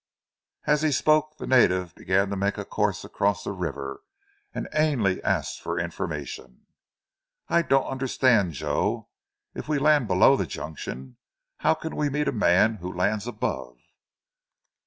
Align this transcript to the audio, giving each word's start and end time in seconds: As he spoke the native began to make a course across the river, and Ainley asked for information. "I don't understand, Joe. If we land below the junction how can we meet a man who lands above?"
As 0.65 0.81
he 0.81 0.91
spoke 0.91 1.37
the 1.37 1.45
native 1.45 1.93
began 1.93 2.31
to 2.31 2.35
make 2.35 2.57
a 2.57 2.65
course 2.65 3.05
across 3.05 3.43
the 3.43 3.51
river, 3.51 4.01
and 4.51 4.67
Ainley 4.73 5.21
asked 5.23 5.61
for 5.61 5.77
information. 5.79 6.65
"I 7.49 7.61
don't 7.61 7.85
understand, 7.85 8.53
Joe. 8.53 9.09
If 9.53 9.69
we 9.69 9.77
land 9.77 10.07
below 10.07 10.35
the 10.35 10.47
junction 10.47 11.17
how 11.57 11.75
can 11.75 11.95
we 11.95 12.09
meet 12.09 12.27
a 12.27 12.31
man 12.31 12.77
who 12.77 12.91
lands 12.91 13.27
above?" 13.27 13.77